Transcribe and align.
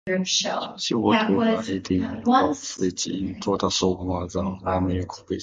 She 0.79 0.95
wrote 0.95 1.29
over 1.29 1.61
eighty 1.71 1.99
novels 1.99 2.79
which 2.79 3.05
in 3.05 3.39
total 3.39 3.69
sold 3.69 4.03
more 4.07 4.25
than 4.27 4.57
one 4.59 4.87
million 4.87 5.05
copies. 5.05 5.39